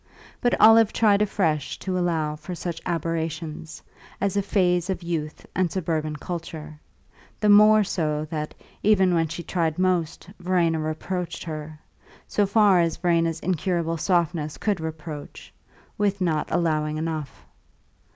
[0.41, 3.83] But Olive tried afresh to allow for such aberrations,
[4.19, 6.79] as a phase of youth and suburban culture;
[7.39, 11.77] the more so that, even when she tried most, Verena reproached her
[12.27, 15.53] so far as Verena's incurable softness could reproach
[15.99, 17.45] with not allowing enough.